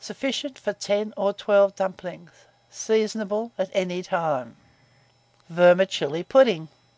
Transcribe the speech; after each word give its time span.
Sufficient 0.00 0.58
for 0.58 0.72
10 0.72 1.12
or 1.14 1.34
12 1.34 1.74
dumplings. 1.74 2.30
Seasonable 2.70 3.52
at 3.58 3.68
any 3.74 4.02
time. 4.02 4.56
VERMICELLI 5.50 6.22
PUDDING. 6.22 6.68